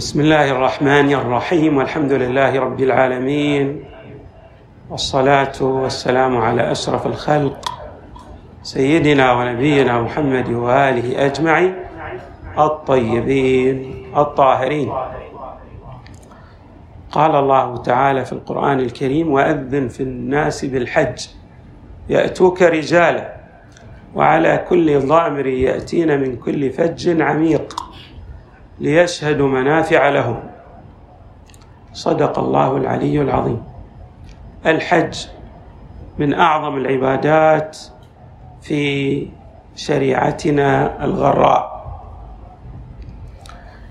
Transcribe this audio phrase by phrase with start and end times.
[0.00, 3.84] بسم الله الرحمن الرحيم والحمد لله رب العالمين
[4.90, 7.72] والصلاة والسلام على أشرف الخلق
[8.62, 11.74] سيدنا ونبينا محمد وآله أجمعين
[12.58, 14.92] الطيبين الطاهرين.
[17.10, 21.26] قال الله تعالى في القرآن الكريم وأذن في الناس بالحج
[22.08, 23.36] يأتوك رجالا
[24.14, 27.89] وعلى كل ضامر يأتين من كل فج عميق.
[28.80, 30.40] ليشهدوا منافع لهم.
[31.92, 33.62] صدق الله العلي العظيم.
[34.66, 35.26] الحج
[36.18, 37.78] من أعظم العبادات
[38.62, 39.28] في
[39.76, 41.80] شريعتنا الغراء.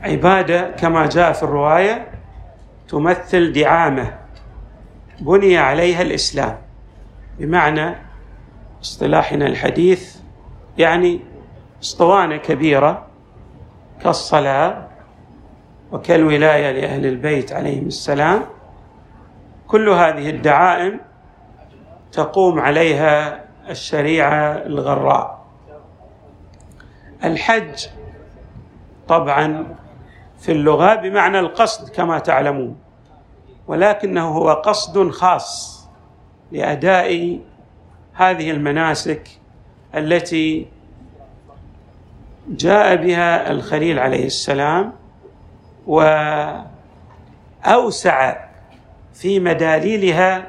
[0.03, 2.07] عبادة كما جاء في الرواية
[2.89, 4.13] تمثل دعامة
[5.19, 6.57] بني عليها الإسلام.
[7.39, 7.95] بمعنى
[8.81, 10.15] اصطلاحنا الحديث
[10.77, 11.19] يعني
[11.83, 13.08] اسطوانة كبيرة
[14.03, 14.87] كالصلاة
[15.91, 18.45] وكالولاية لأهل البيت عليهم السلام
[19.67, 20.99] كل هذه الدعائم
[22.11, 25.45] تقوم عليها الشريعة الغراء.
[27.23, 27.87] الحج
[29.07, 29.75] طبعا
[30.39, 32.77] في اللغة بمعنى القصد كما تعلمون
[33.67, 35.79] ولكنه هو قصد خاص
[36.51, 37.39] لأداء
[38.13, 39.29] هذه المناسك
[39.95, 40.67] التي
[42.49, 44.93] جاء بها الخليل عليه السلام
[47.65, 48.37] وأوسع
[49.13, 50.47] في مداليلها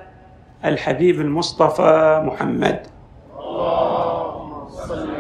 [0.65, 2.87] الحبيب المصطفى محمد.
[3.39, 5.11] اللهم صل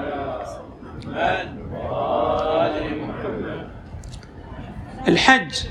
[5.08, 5.66] الحج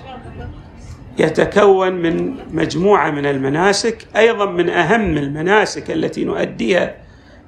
[1.17, 6.95] يتكون من مجموعة من المناسك أيضا من أهم المناسك التي نؤديها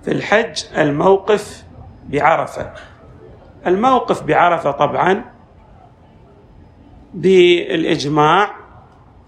[0.03, 1.63] في الحج الموقف
[2.09, 2.71] بعرفة.
[3.67, 5.25] الموقف بعرفة طبعا
[7.13, 8.55] بالإجماع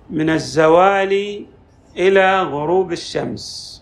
[0.09, 1.45] من الزوال
[1.98, 3.73] إلى غروب الشمس.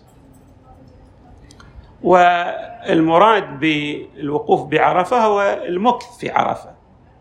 [2.02, 6.70] والمراد بالوقوف بعرفة هو المكث في عرفة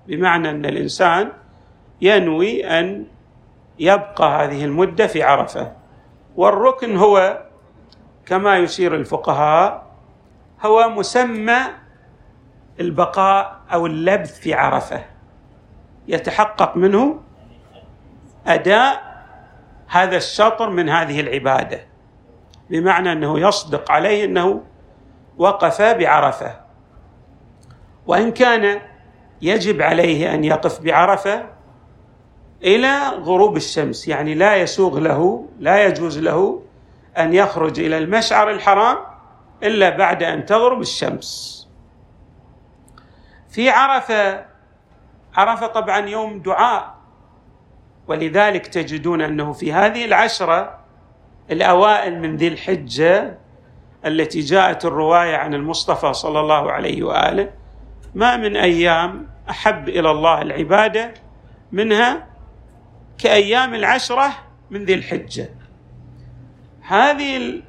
[0.07, 1.31] بمعنى أن الإنسان
[2.01, 3.05] ينوي أن
[3.79, 5.71] يبقى هذه المدة في عرفة.
[6.35, 7.41] والركن هو
[8.25, 9.85] كما يشير الفقهاء
[10.65, 11.59] هو مسمى
[12.81, 15.05] البقاء أو اللبث في عرفة.
[16.07, 17.19] يتحقق منه
[18.47, 19.11] أداء
[19.87, 21.79] هذا الشطر من هذه العبادة.
[22.69, 24.63] بمعنى أنه يصدق عليه أنه
[25.37, 26.55] وقف بعرفة.
[28.07, 28.81] وإن كان
[29.41, 31.45] يجب عليه أن يقف بعرفة
[32.63, 36.61] إلى غروب الشمس يعني لا يسوغ له لا يجوز له
[37.17, 38.97] أن يخرج إلى المشعر الحرام
[39.63, 41.60] إلا بعد أن تغرب الشمس.
[43.51, 44.45] في عرفة
[45.35, 46.95] عرفة طبعا يوم دعاء.
[48.07, 50.79] ولذلك تجدون أنه في هذه العشرة
[51.51, 53.37] الأوائل من ذي الحجة
[54.05, 57.51] التي جاءت الرواية عن المصطفى صلى الله عليه وآله
[58.15, 61.13] ما من أيام أحب إلى الله العبادة
[61.71, 62.27] منها
[63.17, 64.29] كأيام العشرة
[64.69, 65.49] من ذي الحجة.
[66.81, 67.61] هذه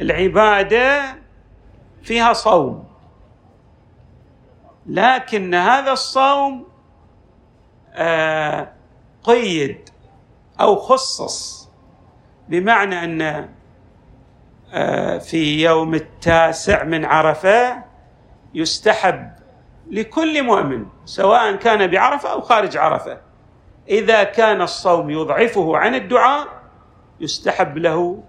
[0.00, 1.02] العبادة
[2.02, 2.91] فيها صوم.
[4.86, 6.66] لكن هذا الصوم
[7.94, 8.72] آه
[9.24, 9.88] قيد
[10.60, 11.68] أو خصص
[12.48, 13.48] بمعنى أن
[14.72, 17.84] آه في يوم التاسع من عرفة
[18.54, 19.32] يستحب
[19.90, 23.18] لكل مؤمن سواء كان بعرفة أو خارج عرفة.
[23.88, 26.48] إذا كان الصوم يضعفه عن الدعاء
[27.20, 28.22] يستحب له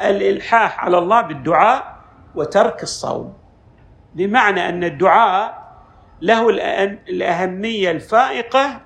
[0.00, 1.96] الإلحاح على الله بالدعاء
[2.34, 3.34] وترك الصوم.
[4.16, 5.66] بمعنى أن الدعاء
[6.22, 6.48] له
[7.08, 8.80] الأهمية الفائقة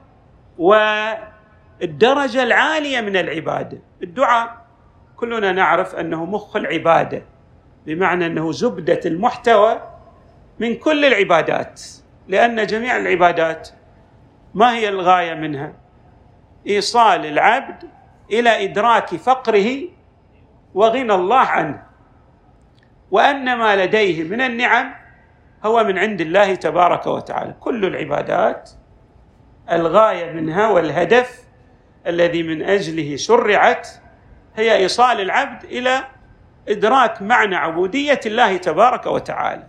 [0.59, 3.79] والدرجة العالية من العبادة.
[4.03, 4.67] الدعاء
[5.17, 7.23] كلنا نعرف أنه مخ العبادة
[7.87, 9.81] بمعنى أنه زبدة المحتوى
[10.59, 11.83] من كل العبادات
[12.29, 13.69] لأن جميع العبادات
[14.55, 15.73] ما هي الغاية منها؟
[16.67, 17.85] إيصال العبد
[18.31, 19.79] إلى إدراك فقره
[20.75, 21.83] وغنى الله عنه
[23.11, 25.00] وأن ما لديه من النعم
[25.65, 27.55] هو من عند الله تبارك وتعالى.
[27.61, 28.71] كل العبادات
[29.73, 31.45] الغاية منها والهدف
[32.07, 33.89] الذي من أجله شرعت
[34.57, 36.01] هي إيصال العبد إلى
[36.69, 39.67] إدراك معنى عبودية الله تبارك وتعالى.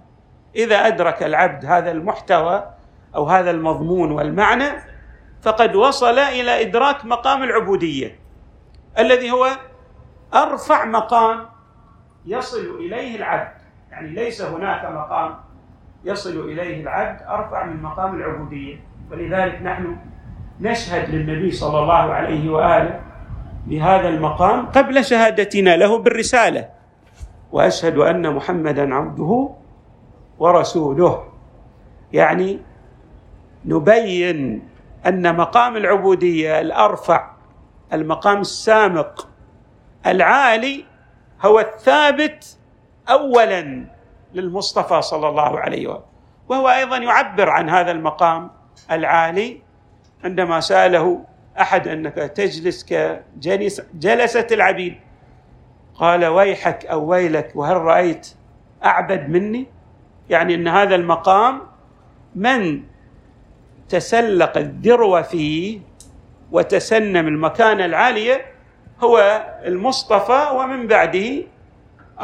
[0.55, 2.73] إذا أدرك العبد هذا المحتوى
[3.15, 4.69] أو هذا المضمون والمعنى
[5.41, 8.19] فقد وصل إلى إدراك مقام العبودية
[8.99, 9.47] الذي هو
[10.33, 11.45] أرفع مقام
[12.25, 13.61] يصل إليه العبد.
[13.91, 15.35] يعني ليس هناك مقام
[16.05, 18.75] يصل إليه العبد أرفع من مقام العبودية.
[19.11, 19.97] ولذلك نحن
[20.59, 23.01] نشهد للنبي صلى الله عليه وآله
[23.67, 26.69] بهذا المقام قبل شهادتنا له بالرسالة.
[27.51, 29.49] وأشهد أن محمدا عبده
[30.39, 31.23] ورسوله.
[32.13, 32.59] يعني
[33.65, 34.61] نبين
[35.07, 37.31] أن مقام العبودية الأرفع
[37.93, 39.27] المقام السامق
[40.05, 40.85] العالي
[41.41, 42.57] هو الثابت
[43.09, 43.85] اولا.
[44.33, 46.03] للمصطفى صلى الله عليه وسلم.
[46.49, 48.49] وهو أيضا يعبر عن هذا المقام
[48.91, 49.61] العالي
[50.23, 51.23] عندما سأله
[51.59, 54.95] أحد أنك تجلس كجلسه العبيد.
[55.95, 58.27] قال ويحك أو ويلك وهل رأيت
[58.85, 59.67] أعبد مني؟
[60.29, 61.61] يعني إن هذا المقام
[62.35, 62.83] من
[63.89, 65.79] تسلق الذروة فيه
[66.51, 68.45] وتسنم المكانه العاليه
[69.03, 71.43] هو المصطفى ومن بعده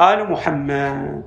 [0.00, 1.22] آل محمد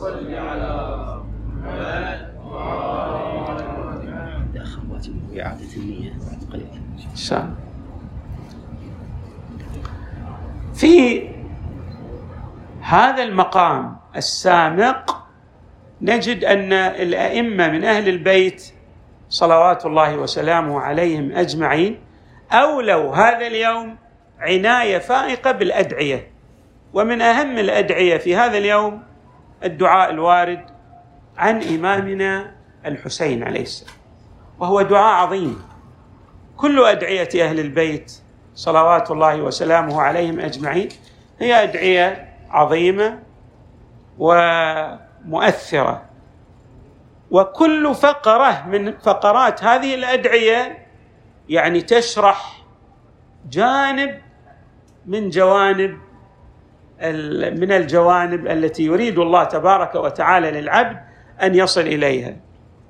[0.00, 1.22] صل على
[1.64, 2.32] محمد
[5.40, 6.66] إعادة النية بعد قليل.
[7.10, 7.54] إن شاء الله
[10.74, 11.28] في
[12.80, 15.26] هذا المقام السامق
[16.00, 18.72] نجد أن الأئمة من أهل البيت
[19.28, 21.98] صلوات الله وسلامه عليهم أجمعين
[22.52, 23.96] أولوا هذا اليوم
[24.38, 26.32] عناية فائقة بالأدعية.
[26.94, 29.02] ومن أهم الأدعية في هذا اليوم
[29.64, 30.60] الدعاء الوارد
[31.36, 32.54] عن إمامنا
[32.86, 34.01] الحسين عليه السلام.
[34.58, 35.62] وهو دعاء عظيم.
[36.56, 38.12] كل أدعية أهل البيت
[38.54, 40.88] صلوات الله وسلامه عليهم أجمعين
[41.40, 43.18] هي أدعية عظيمة
[44.18, 46.02] ومؤثرة.
[47.30, 50.86] وكل فقرة من فقرات هذه الأدعية
[51.48, 52.64] يعني تشرح
[53.50, 54.20] جانب
[55.06, 55.98] من جوانب
[57.58, 61.00] من الجوانب التي يريد الله تبارك وتعالى للعبد
[61.42, 62.36] أن يصل إليها.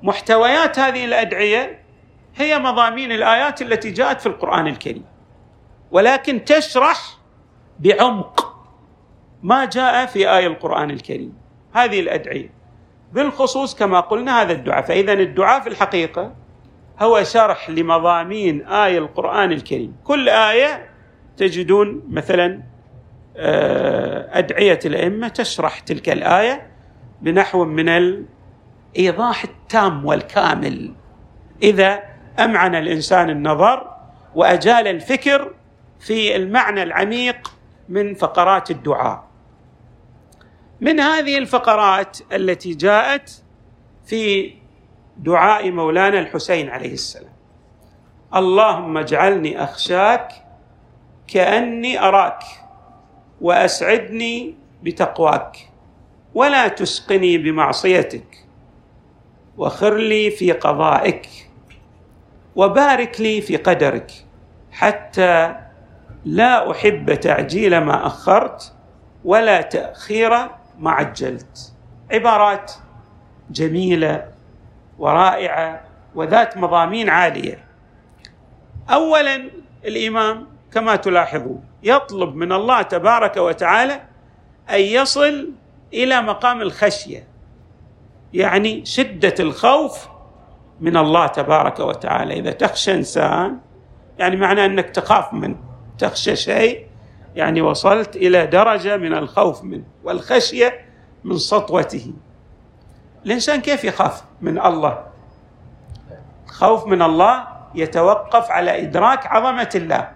[0.03, 1.79] محتويات هذه الأدعية
[2.37, 5.05] هي مضامين الآيات التي جاءت في القرآن الكريم.
[5.91, 7.19] ولكن تشرح
[7.81, 8.57] بعمق
[9.43, 11.35] ما جاء في آية القرآن الكريم.
[11.73, 12.51] هذه الأدعية.
[13.13, 14.83] بالخصوص كما قلنا هذا الدعاء.
[14.83, 16.35] فإذا الدعاء في الحقيقة
[17.01, 19.97] هو شرح لمضامين آية القرآن الكريم.
[20.05, 20.89] كل آية
[21.37, 22.63] تجدون مثلا
[23.37, 26.71] آه، أدعية الأئمة تشرح تلك الآية
[27.23, 27.89] بنحو من
[28.97, 30.95] الإيضاح التام والكامل.
[31.63, 32.03] إذا
[32.39, 33.97] أمعن الإنسان النظر
[34.35, 35.55] وأجال الفكر
[36.01, 37.53] في المعنى العميق
[37.89, 39.25] من فقرات الدعاء.
[40.81, 43.43] من هذه الفقرات التي جاءت
[44.07, 44.55] في
[45.17, 47.33] دعاء مولانا الحسين عليه السلام.
[48.35, 50.33] اللهم اجعلني أخشاك
[51.29, 52.43] كأني أراك
[53.41, 55.57] وأسعدني بتقواك
[56.35, 58.42] ولا تسقني بمعصيتك.
[59.57, 61.29] وخر لي في قضائك
[62.57, 64.13] وبارك لي في قدرك
[64.73, 65.55] حتى
[66.25, 68.73] لا أحب تعجيل ما أخرت
[69.25, 70.31] ولا تأخير
[70.79, 71.73] ما عجلت.
[72.13, 72.73] عبارات
[73.51, 74.29] جميلة
[74.99, 75.85] ورائعة
[76.15, 77.65] وذات مضامين عالية.
[78.91, 79.51] اولا
[79.85, 84.01] الإمام كما تلاحظون يطلب من الله تبارك وتعالى
[84.71, 85.53] أن يصل
[85.95, 87.32] إلى مقام الخشية.
[88.35, 90.09] يعني شدة الخوف
[90.81, 92.39] من الله تبارك وتعالى.
[92.39, 93.59] إذا تخشى إنسان
[94.19, 95.57] يعني معنى أنك تخاف منه
[95.99, 96.87] تخشى شيء
[97.37, 100.81] يعني وصلت إلى درجة من الخوف منه والخشية
[101.25, 102.13] من سطوته.
[103.27, 105.05] الإنسان كيف يخاف من الله؟
[106.49, 110.11] الخوف من الله يتوقف على إدراك عظمة الله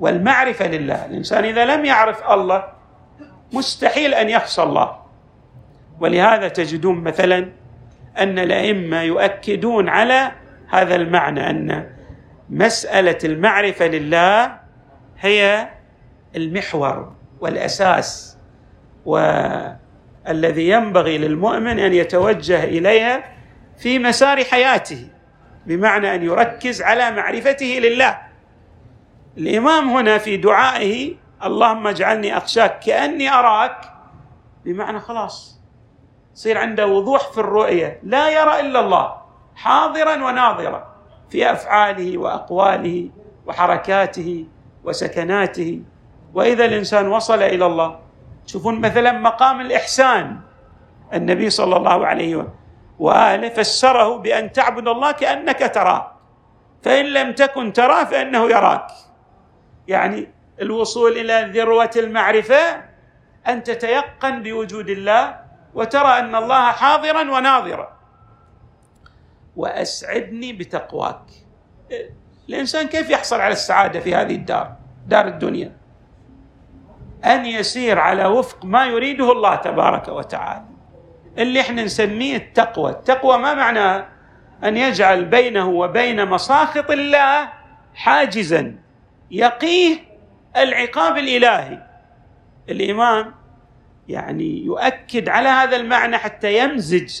[0.00, 1.06] والمعرفة لله.
[1.06, 2.64] الإنسان إذا لم يعرف الله
[3.52, 5.01] مستحيل أن يخشى الله.
[6.02, 7.52] ولهذا تجدون مثلا
[8.18, 10.32] أن الأئمة يؤكدون على
[10.68, 11.90] هذا المعنى أن
[12.50, 14.56] مسألة المعرفة لله
[15.18, 15.68] هي
[16.36, 18.38] المحور والأساس
[19.06, 23.24] والذي ينبغي للمؤمن أن يتوجه إليها
[23.78, 25.08] في مسار حياته
[25.66, 28.18] بمعنى أن يركز على معرفته لله.
[29.38, 33.76] الإمام هنا في دعائه اللهم اجعلني أخشاك كأني أراك
[34.64, 35.61] بمعنى خلاص
[36.34, 38.00] يصير عنده وضوح في الرؤية.
[38.02, 39.16] لا يرى إلا الله
[39.56, 40.94] حاضرا وناظرا
[41.30, 43.10] في أفعاله وأقواله
[43.46, 44.46] وحركاته
[44.84, 45.80] وسكناته.
[46.34, 47.98] وإذا الإنسان وصل إلى الله
[48.46, 50.40] تشوفون مثلا مقام الإحسان.
[51.14, 52.48] النبي صلى الله عليه
[52.98, 56.12] وآله فسره بأن تعبد الله كأنك تراه.
[56.82, 58.86] فإن لم تكن تراه فإنه يراك.
[59.88, 60.28] يعني
[60.60, 62.82] الوصول إلى ذروة المعرفة
[63.48, 65.41] أن تتيقن بوجود الله
[65.74, 67.92] وترى أن الله حاضرا وناظرا.
[69.56, 71.22] وأسعدني بتقواك.
[72.48, 74.72] الإنسان كيف يحصل على السعادة في هذه الدار
[75.06, 75.76] دار الدنيا؟
[77.24, 80.64] أن يسير على وفق ما يريده الله تبارك وتعالى.
[81.38, 82.90] اللي إحنا نسميه التقوى.
[82.90, 84.06] التقوى ما معناه
[84.64, 87.48] أن يجعل بينه وبين مساخط الله
[87.94, 88.76] حاجزا.
[89.30, 89.98] يقيه
[90.56, 91.78] العقاب الإلهي.
[92.68, 93.34] الإمام
[94.12, 97.20] يعني يؤكد على هذا المعنى حتى يمزج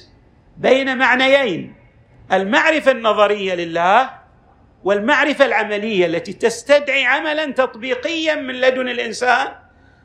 [0.56, 1.74] بين معنيين.
[2.32, 4.10] المعرفة النظرية لله
[4.84, 9.48] والمعرفة العملية التي تستدعي عملا تطبيقيا من لدن الإنسان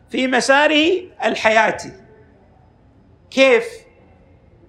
[0.10, 1.92] في مساره الحياتي.
[3.32, 3.66] كيف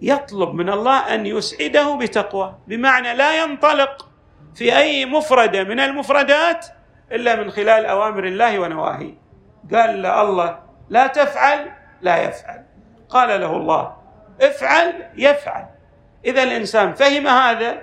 [0.00, 4.08] يطلب من الله أن يسعده بتقوى؟ بمعنى لا ينطلق
[4.54, 6.66] في أي مفردة من المفردات
[7.12, 9.14] إلا من خلال أوامر الله ونواهيه.
[9.72, 12.64] قال له الله لا تفعل لا يفعل.
[13.08, 13.96] قال له الله
[14.42, 15.66] افعل يفعل.
[16.24, 17.82] إذا الإنسان فهم هذا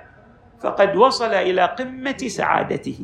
[0.61, 2.99] فقد وصل إلى قمة سعادته.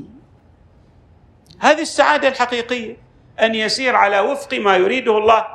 [1.60, 2.98] هذه السعادة الحقيقية
[3.41, 5.48] أن يسير على وفق ما يريده الله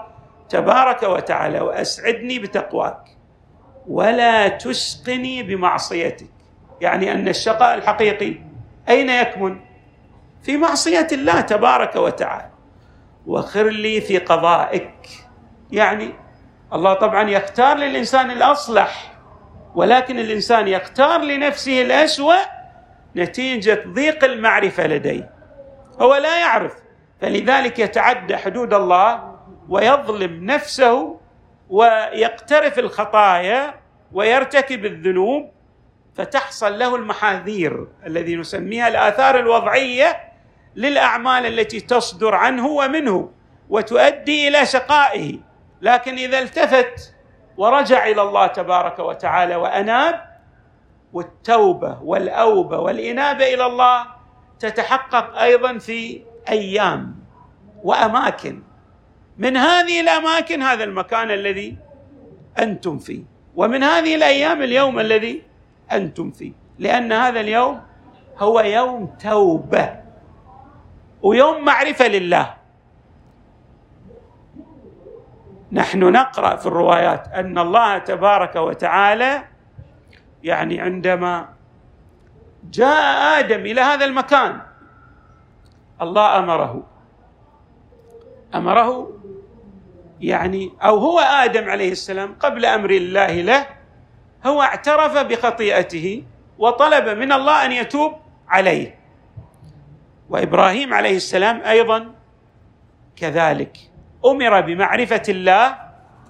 [0.49, 3.17] تبارك وتعالى وأسعدني بتقواك
[3.89, 6.31] ولا تشقني بمعصيتك.
[6.81, 8.35] يعني أن الشقاء الحقيقي
[8.89, 9.61] أين يكمن؟
[10.43, 12.51] في معصية الله تبارك وتعالى.
[13.27, 15.26] وخر لي في قضائك.
[15.71, 16.15] يعني
[16.73, 19.17] الله طبعا يختار للإنسان الأصلح
[19.75, 22.37] ولكن الإنسان يختار لنفسه الأسوأ
[23.17, 25.31] نتيجة ضيق المعرفة لديه.
[26.01, 26.75] هو لا يعرف
[27.21, 29.37] فلذلك يتعدى حدود الله
[29.69, 31.21] ويظلم نفسه
[31.71, 33.75] ويقترف الخطايا
[34.13, 35.51] ويرتكب الذنوب
[36.15, 40.17] فتحصل له المحاذير الذي نسميها الآثار الوضعية
[40.77, 43.31] للأعمال التي تصدر عنه ومنه
[43.69, 45.46] وتؤدي إلى شقائه.
[45.83, 47.15] لكن إذا التفت
[47.57, 50.21] ورجع إلى الله تبارك وتعالى وأناب
[51.13, 54.07] والتوبة والأوبة والإنابة إلى الله
[54.59, 57.17] تتحقق أيضا في أيام
[57.83, 58.63] وأماكن.
[59.39, 61.77] من هذه الأماكن هذا المكان الذي
[62.59, 63.23] أنتم فيه.
[63.57, 65.43] ومن هذه الأيام اليوم الذي
[65.93, 66.53] أنتم فيه.
[66.79, 67.81] لأن هذا اليوم
[68.39, 69.97] هو يوم توبة
[71.23, 72.56] ويوم معرفة لله.
[75.77, 79.45] نحن نقرأ في الروايات أن الله تبارك وتعالى
[80.43, 81.49] يعني عندما
[82.65, 84.61] جاء آدم إلى هذا المكان
[86.03, 86.87] الله أمره.
[88.55, 89.13] أمره
[90.21, 93.67] يعني أو هو آدم عليه السلام قبل أمر الله له
[94.47, 96.25] هو اعترف بخطيئته
[96.59, 98.13] وطلب من الله أن يتوب
[98.49, 98.99] عليه.
[100.31, 102.15] وإبراهيم عليه السلام أيضا
[103.17, 103.96] كذلك.
[104.27, 105.77] أمر بمعرفة الله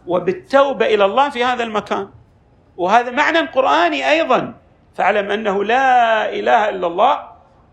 [0.06, 2.08] وبالتوبة إلى الله في هذا المكان.
[2.76, 4.54] وهذا معنى قرآني أيضا.
[4.94, 7.14] فاعلم أنه لا إله إلا الله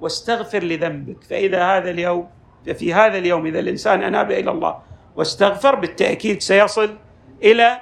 [0.02, 1.24] واستغفر لذنبك.
[1.24, 2.30] فإذا هذا اليوم
[2.68, 4.80] ففي هذا اليوم إذا الإنسان أناب إلى الله
[5.16, 6.98] واستغفر بالتأكيد سيصل
[7.44, 7.78] إلى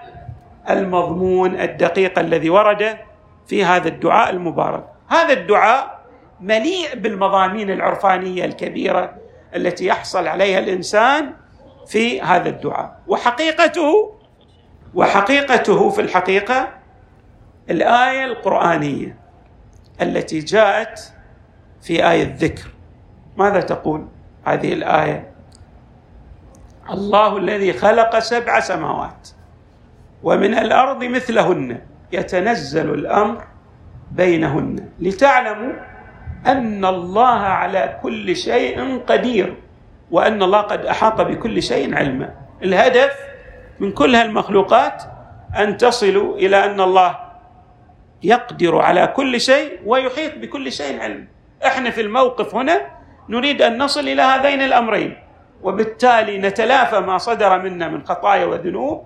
[0.70, 2.98] المضمون الدقيق الذي ورد
[3.48, 4.86] في هذا الدعاء المبارك.
[5.10, 6.02] هذا الدعاء
[6.42, 9.16] مليء بالمضامين العرفانية الكبيرة
[9.56, 11.34] التي يحصل عليها الإنسان
[11.88, 13.02] في هذا الدعاء.
[13.08, 14.16] وحقيقته
[14.94, 16.70] وحقيقته في الحقيقة
[17.70, 19.18] الآية القرآنية
[20.02, 21.14] التي جاءت
[21.82, 22.68] في آية الذكر.
[23.38, 24.08] ماذا تقول
[24.46, 25.32] هذه الآية؟
[26.90, 29.30] الله الذي خلق سبع سماوات
[30.24, 33.44] ومن الأرض مثلهن يتنزل الأمر
[34.12, 34.90] بينهن.
[35.00, 35.74] لتعلموا
[36.48, 39.61] أن الله على كل شيء قدير.
[40.12, 42.36] وأن الله قد أحاط بكل شيء علما.
[42.64, 43.14] الهدف
[43.80, 45.04] من كل هالمخلوقات
[45.58, 47.20] أن تصلوا إلى أن الله
[48.24, 51.28] يقدر على كل شيء ويحيط بكل شيء علم.
[51.66, 52.82] إحنا في الموقف هنا
[53.30, 55.18] نريد أن نصل إلى هذين الأمرين.
[55.64, 59.06] وبالتالي نتلافى ما صدر منا من خطايا وذنوب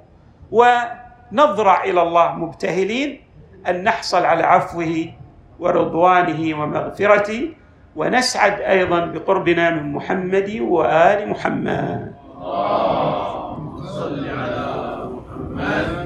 [0.51, 3.21] ونضرع إلى الله مبتهلين
[3.67, 5.05] أن نحصل على عفوه
[5.59, 7.53] ورضوانه ومغفرته
[7.95, 12.13] ونسعد أيضا بقربنا من محمد وآل محمد.
[12.35, 14.67] اللهم صل على
[15.15, 16.04] محمد.